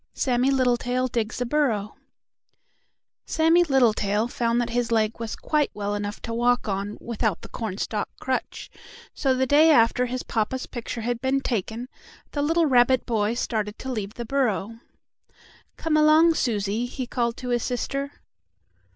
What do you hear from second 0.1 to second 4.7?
V SAMMIE LITTLETAIL DIGS A BURROW Sammie Littletail found